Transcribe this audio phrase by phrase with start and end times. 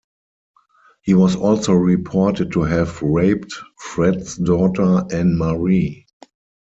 [1.03, 6.07] He was also reported to have raped Fred's daughter Anne-Marie.